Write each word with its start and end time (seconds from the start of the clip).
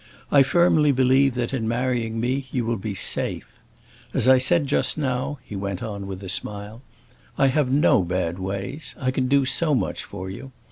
I 0.31 0.41
firmly 0.41 0.91
believe 0.91 1.35
that 1.35 1.53
in 1.53 1.67
marrying 1.67 2.19
me 2.19 2.47
you 2.51 2.65
will 2.65 2.75
be 2.79 2.95
safe. 2.95 3.47
As 4.15 4.27
I 4.27 4.39
said 4.39 4.65
just 4.65 4.97
now," 4.97 5.37
he 5.43 5.55
went 5.55 5.83
on 5.83 6.07
with 6.07 6.23
a 6.23 6.27
smile, 6.27 6.81
"I 7.37 7.49
have 7.49 7.71
no 7.71 8.01
bad 8.03 8.39
ways. 8.39 8.95
I 8.99 9.11
can 9.11 9.27
do 9.27 9.45
so 9.45 9.75
much 9.75 10.03
for 10.03 10.27
you. 10.27 10.53